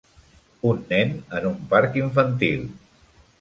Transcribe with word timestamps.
Un 0.69 0.79
nen 0.93 1.13
en 1.41 1.45
un 1.51 1.59
parc 1.75 2.01
infantil. 2.05 2.65